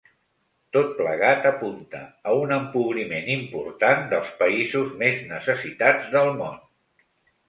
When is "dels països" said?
4.13-4.89